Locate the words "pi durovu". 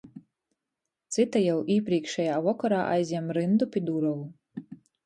3.77-4.69